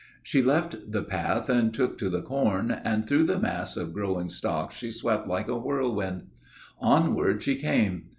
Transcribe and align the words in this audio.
She 0.23 0.41
left 0.41 0.91
the 0.91 1.03
path 1.03 1.47
and 1.47 1.71
took 1.71 1.99
to 1.99 2.09
the 2.09 2.23
corn, 2.23 2.71
and 2.71 3.05
through 3.07 3.25
the 3.25 3.37
mass 3.37 3.77
of 3.77 3.93
growing 3.93 4.31
stalks 4.31 4.73
she 4.75 4.89
swept 4.89 5.27
like 5.27 5.47
a 5.47 5.55
whirlwind. 5.59 6.23
Onward 6.79 7.43
she 7.43 7.55
came. 7.55 8.09